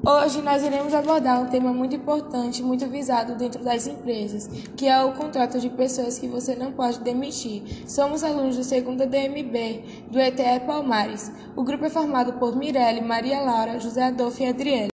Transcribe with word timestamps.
Hoje 0.00 0.40
nós 0.42 0.62
iremos 0.64 0.94
abordar 0.94 1.40
um 1.40 1.46
tema 1.46 1.72
muito 1.72 1.94
importante, 1.94 2.62
muito 2.62 2.88
visado 2.88 3.36
dentro 3.36 3.62
das 3.62 3.86
empresas, 3.86 4.48
que 4.76 4.88
é 4.88 5.04
o 5.04 5.12
contrato 5.12 5.60
de 5.60 5.68
pessoas 5.68 6.18
que 6.18 6.26
você 6.26 6.56
não 6.56 6.72
pode 6.72 7.00
demitir. 7.00 7.88
Somos 7.88 8.24
alunos 8.24 8.56
do 8.56 8.64
segundo 8.64 9.06
DMB 9.06 10.08
do 10.10 10.18
ETE 10.18 10.60
Palmares. 10.66 11.30
O 11.54 11.62
grupo 11.62 11.84
é 11.84 11.90
formado 11.90 12.32
por 12.34 12.56
Mirelle, 12.56 13.00
Maria 13.00 13.40
Laura, 13.40 13.78
José 13.78 14.04
Adolfo 14.04 14.42
e 14.42 14.46
Adriele. 14.46 14.88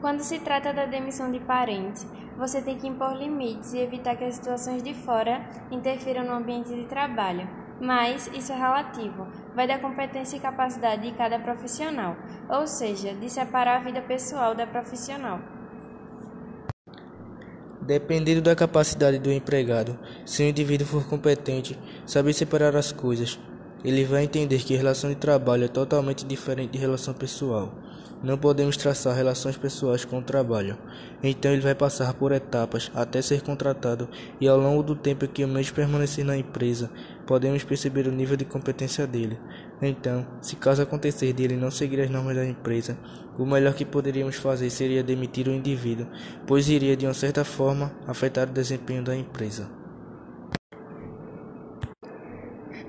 Quando 0.00 0.20
se 0.20 0.40
trata 0.40 0.74
da 0.74 0.84
demissão 0.84 1.30
de 1.30 1.38
parentes, 1.40 2.04
você 2.36 2.60
tem 2.60 2.76
que 2.76 2.88
impor 2.88 3.14
limites 3.16 3.72
e 3.72 3.78
evitar 3.78 4.16
que 4.16 4.24
as 4.24 4.34
situações 4.34 4.82
de 4.82 4.92
fora 4.92 5.40
interfiram 5.70 6.24
no 6.24 6.32
ambiente 6.32 6.68
de 6.68 6.84
trabalho. 6.84 7.61
Mas 7.80 8.28
isso 8.32 8.52
é 8.52 8.56
relativo, 8.56 9.26
vai 9.54 9.66
da 9.66 9.78
competência 9.78 10.36
e 10.36 10.40
capacidade 10.40 11.02
de 11.02 11.12
cada 11.12 11.38
profissional, 11.38 12.16
ou 12.48 12.66
seja, 12.66 13.14
de 13.14 13.28
separar 13.28 13.76
a 13.76 13.84
vida 13.84 14.00
pessoal 14.00 14.54
da 14.54 14.66
profissional. 14.66 15.40
Dependendo 17.80 18.40
da 18.40 18.54
capacidade 18.54 19.18
do 19.18 19.32
empregado, 19.32 19.98
se 20.24 20.42
o 20.42 20.46
indivíduo 20.46 20.86
for 20.86 21.04
competente, 21.04 21.76
saber 22.06 22.32
separar 22.32 22.76
as 22.76 22.92
coisas, 22.92 23.40
ele 23.84 24.04
vai 24.04 24.22
entender 24.22 24.58
que 24.60 24.76
relação 24.76 25.10
de 25.10 25.16
trabalho 25.16 25.64
é 25.64 25.68
totalmente 25.68 26.24
diferente 26.24 26.70
de 26.70 26.78
relação 26.78 27.12
pessoal. 27.12 27.72
Não 28.22 28.38
podemos 28.38 28.76
traçar 28.76 29.16
relações 29.16 29.56
pessoais 29.56 30.04
com 30.04 30.18
o 30.18 30.22
trabalho. 30.22 30.78
Então 31.20 31.50
ele 31.50 31.60
vai 31.60 31.74
passar 31.74 32.14
por 32.14 32.30
etapas 32.30 32.88
até 32.94 33.20
ser 33.20 33.42
contratado 33.42 34.08
e 34.40 34.46
ao 34.46 34.56
longo 34.56 34.84
do 34.84 34.94
tempo 34.94 35.26
que 35.26 35.44
o 35.44 35.48
mesmo 35.48 35.74
permanecer 35.74 36.24
na 36.24 36.36
empresa, 36.36 36.88
podemos 37.26 37.64
perceber 37.64 38.06
o 38.06 38.12
nível 38.12 38.36
de 38.36 38.44
competência 38.44 39.06
dele. 39.06 39.38
Então, 39.80 40.26
se 40.40 40.56
caso 40.56 40.82
acontecer 40.82 41.32
de 41.32 41.42
ele 41.42 41.56
não 41.56 41.70
seguir 41.70 42.00
as 42.00 42.10
normas 42.10 42.36
da 42.36 42.46
empresa, 42.46 42.96
o 43.38 43.46
melhor 43.46 43.74
que 43.74 43.84
poderíamos 43.84 44.36
fazer 44.36 44.70
seria 44.70 45.02
demitir 45.02 45.48
o 45.48 45.52
indivíduo, 45.52 46.06
pois 46.46 46.68
iria 46.68 46.96
de 46.96 47.06
uma 47.06 47.14
certa 47.14 47.44
forma 47.44 47.92
afetar 48.06 48.48
o 48.48 48.52
desempenho 48.52 49.02
da 49.02 49.16
empresa. 49.16 49.81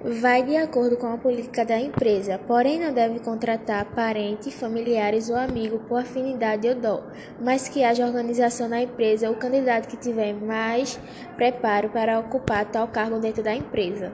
Vai 0.03 0.43
de 0.43 0.57
acordo 0.57 0.97
com 0.97 1.07
a 1.07 1.17
política 1.17 1.63
da 1.63 1.79
empresa, 1.79 2.37
porém 2.45 2.79
não 2.79 2.93
deve 2.93 3.19
contratar 3.19 3.85
parentes, 3.85 4.53
familiares 4.53 5.29
ou 5.29 5.37
amigo 5.37 5.79
por 5.79 6.01
afinidade 6.01 6.67
ou 6.67 6.75
dó, 6.75 7.03
mas 7.39 7.69
que 7.69 7.83
haja 7.83 8.05
organização 8.05 8.67
na 8.67 8.81
empresa. 8.81 9.29
Ou 9.29 9.35
candidato 9.35 9.87
que 9.87 9.95
tiver 9.95 10.33
mais 10.33 10.99
preparo 11.37 11.89
para 11.89 12.19
ocupar 12.19 12.65
tal 12.65 12.87
cargo 12.87 13.19
dentro 13.19 13.41
da 13.41 13.55
empresa 13.55 14.11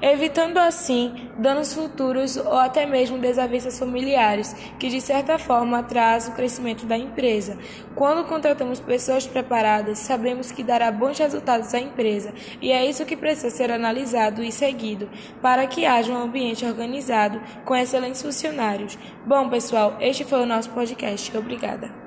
evitando 0.00 0.58
assim 0.58 1.28
danos 1.38 1.74
futuros 1.74 2.36
ou 2.36 2.58
até 2.58 2.86
mesmo 2.86 3.18
desavenças 3.18 3.78
familiares, 3.78 4.54
que 4.78 4.88
de 4.88 5.00
certa 5.00 5.38
forma 5.38 5.78
atrasam 5.78 6.32
o 6.32 6.36
crescimento 6.36 6.86
da 6.86 6.96
empresa. 6.96 7.58
Quando 7.94 8.26
contratamos 8.26 8.80
pessoas 8.80 9.26
preparadas, 9.26 9.98
sabemos 9.98 10.50
que 10.50 10.62
dará 10.62 10.90
bons 10.90 11.18
resultados 11.18 11.74
à 11.74 11.78
empresa, 11.78 12.32
e 12.60 12.72
é 12.72 12.84
isso 12.84 13.04
que 13.04 13.16
precisa 13.16 13.50
ser 13.50 13.70
analisado 13.70 14.42
e 14.42 14.50
seguido 14.50 15.08
para 15.40 15.66
que 15.66 15.86
haja 15.86 16.12
um 16.12 16.22
ambiente 16.22 16.64
organizado 16.64 17.40
com 17.64 17.76
excelentes 17.76 18.22
funcionários. 18.22 18.98
Bom, 19.26 19.48
pessoal, 19.48 19.96
este 20.00 20.24
foi 20.24 20.42
o 20.42 20.46
nosso 20.46 20.70
podcast. 20.70 21.36
Obrigada. 21.36 22.01